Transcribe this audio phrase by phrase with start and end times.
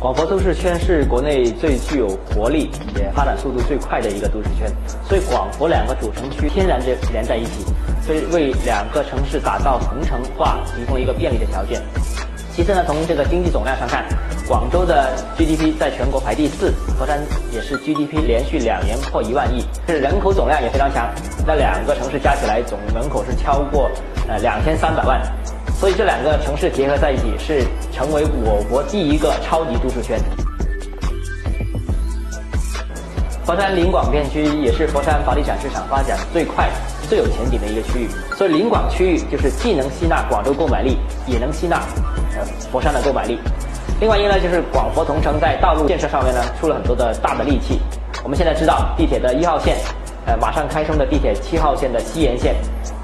[0.00, 4.66] 广佛都市圈是国内最具有活力也发展速度最快的一个都市圈，
[5.06, 7.66] 所以广佛两个主城区天然就连在一起，
[8.00, 11.82] 所以为两个城市打造同城化提供一个便利的条件。
[12.50, 14.06] 其次呢，从这个经济总量上看，
[14.48, 17.20] 广州的 GDP 在全国排第四，佛山
[17.52, 21.10] 也是 GDP 连续两年破一万亿，这人口总量也非常强，
[21.46, 23.90] 那两个城市加起来总人口是超过
[24.26, 25.20] 呃两千三百万。
[25.80, 30.20] 所以这两个城市结合在一起，是成为我国第一个超级都市圈。
[33.46, 36.68] 佛山临广片区也是佛山房地产市场发展最快、
[37.08, 38.08] 最有前景的一个区域。
[38.36, 41.76] 所以临广区域就是既能吸纳广州购买力，也能吸纳
[42.36, 43.38] 呃佛山的购买力。
[44.00, 47.80] 另外一个呢，就是广佛同城在道路建设上面呢出了很多的大的力气。
[48.22, 49.78] 我们现在知道地铁的一号线，
[50.26, 52.54] 呃马上开通的地铁七号线的西延线，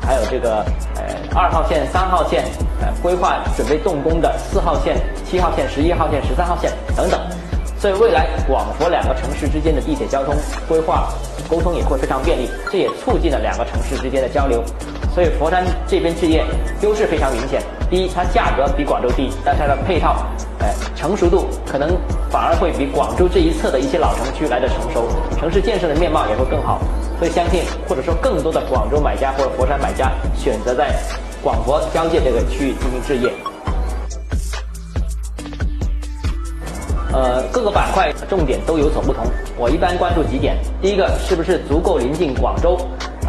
[0.06, 1.02] 还有这个呃
[1.34, 2.44] 二号线、三号线。
[2.78, 7.18] 呃，规划准备动工的四号线、七号线、十一号线、十三号线等等，
[7.80, 10.34] 所以未来广佛两个城市之间的地铁交通
[10.68, 11.08] 规划
[11.48, 14.62] 沟通也会非常便利，这也促进了两个城市之间的交流。
[15.14, 16.44] 所以佛山这边置业
[16.82, 17.62] 优势非常明显。
[17.90, 20.16] 第一，它价格比广州低，但它的配套，
[20.58, 21.96] 呃，成熟度可能
[22.30, 26.80] 反而会比广州这一侧的一些老城区来的成熟，城市建设的面貌也会更好。
[27.18, 30.94] 所以相信或者说更多的广州买家或者佛山买家选择在。
[31.42, 33.32] 广佛交界这个区域进行置业，
[37.12, 39.24] 呃，各个板块重点都有所不同。
[39.56, 42.76] 我一般关注几点：第一个，是不是足够临近广州？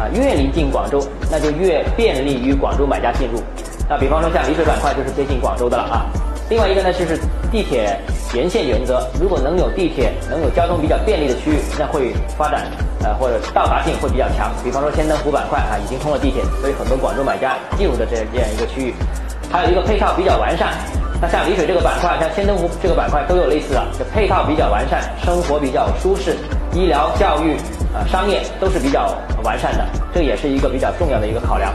[0.00, 1.00] 啊，越临近广州，
[1.30, 3.40] 那就越便利于广州买家进入。
[3.88, 6.06] 那比方说像丽水板块就是接近广州的了啊。
[6.50, 7.18] 另外一个呢，就是
[7.50, 7.98] 地铁
[8.34, 12.66] 沿线原则，如果能有地铁，能有交通比较便利的区域，那会发展。
[13.00, 18.94] 呃，或者到达性会比较强，比方说千灯湖板块啊，已经通了地铁，所以很多广州买家进入的这这样一个区域，
[19.52, 20.74] 还有一个配套比较完善。
[21.20, 26.36] 那像丽水这个板块，像千灯湖这个板块都有类似的，就配套比较完善，生活比较舒适，
[26.72, 27.54] 医疗、教育、
[27.94, 31.72] 啊商业都是比较完善的，这也是一个比较重要的一个考量。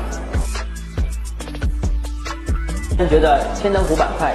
[3.07, 4.33] 觉得千灯湖板块。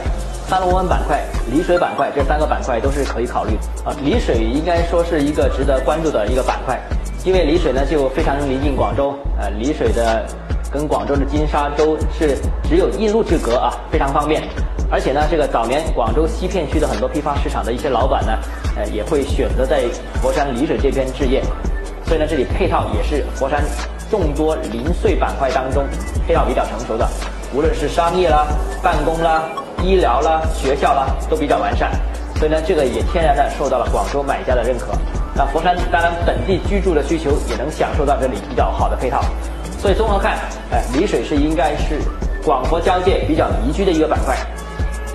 [0.48, 3.54] 三龙湾板块、丽水板块这三个板块都是可以考虑
[3.84, 3.92] 啊。
[4.02, 6.80] 丽水应该说是一个值得关注的一个板块，
[7.22, 10.24] 因为丽水呢就非常临近广州，呃，丽水的
[10.72, 12.34] 跟广州的金沙洲是
[12.66, 14.42] 只有一路之隔啊，非常方便。
[14.90, 18.32] 而且呢，这个早年广州西片区的很多批发市场的一些老板呢，
[18.74, 19.82] 呃，也会选择在
[20.22, 21.42] 佛山丽水这边置业，
[22.06, 23.62] 所以呢，这里配套也是佛山
[24.10, 25.84] 众多零碎板块当中
[26.26, 27.08] 配套比较成熟的，
[27.54, 28.46] 无论是商业啦、
[28.82, 29.44] 办公啦。
[29.84, 31.92] 医疗啦、学校啦都比较完善，
[32.34, 34.88] 所以呢，这个也天然的受到了广州买家的认可。
[35.36, 39.20] 那佛山当然本地居住的需求也能享受到这里比较好的配套。
[39.78, 40.36] 所以综合看，
[40.72, 42.00] 哎，丽水是应该是
[42.44, 44.36] 广佛交界比较宜居的一个板块。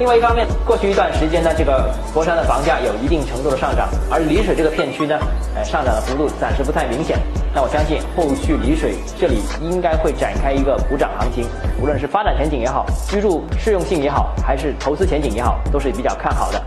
[0.04, 5.18] 另外一方面，过去一段时间呢，这个佛山的房价有一定程度的上涨，而丽水这个片区呢，
[5.56, 7.18] 呃，上涨的幅度暂时不太明显。
[7.56, 11.46] 那我相信后续丽水这里应该会展开一个补涨行情，
[11.82, 16.62] 无论是发展前景也好，居住适用性也好，还是投资前景也好，都是比较看好的。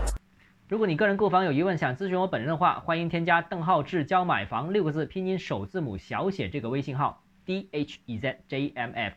[0.67, 9.13] 如果你个人购房有疑问，想咨询我本人的话，欢迎添加邓浩志教买房六个字拼音首字母小写这个微信号 d h e z j m f。